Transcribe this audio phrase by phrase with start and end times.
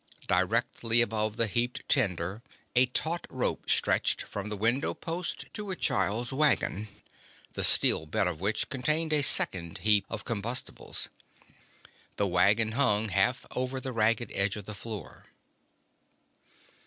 [0.25, 2.41] Directly above the heaped tinder
[2.75, 6.87] a taut rope stretched from the window post to a child's wagon,
[7.53, 11.09] the steel bed of which contained a second heap of combustibles.
[12.15, 15.27] The wagon hung half over the ragged edge of the floor.